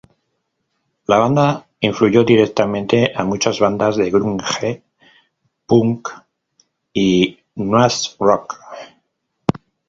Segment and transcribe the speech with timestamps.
[1.05, 4.81] La banda influyó directamente a muchas bandas de grunge,
[5.67, 6.09] punk
[6.91, 8.57] y "noise rock".